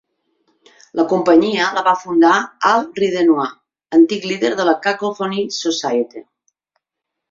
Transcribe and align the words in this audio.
La 0.99 1.05
companyia 1.11 1.67
la 1.75 1.83
va 1.89 1.93
fundar 2.05 2.33
Al 2.71 2.89
Ridenour, 3.03 3.53
antic 4.01 4.29
líder 4.33 4.55
de 4.61 4.69
la 4.73 4.79
Cacophony 4.89 5.41
Society. 5.65 6.29